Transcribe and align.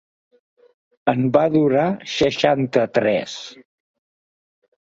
En 1.11 1.27
va 1.35 1.43
durar 1.57 1.85
seixanta-tres. 2.15 3.37